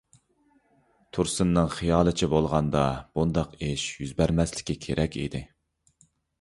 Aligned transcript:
تۇرسۇننىڭ 1.17 1.69
خىيالىچە 1.73 2.31
بولغاندا 2.33 2.83
بۇنداق 3.19 3.55
ئىش 3.69 3.87
يۈز 4.01 4.17
بەرمەسلىكى 4.25 4.81
كېرەك 4.89 5.23
ئىدى. 5.25 5.47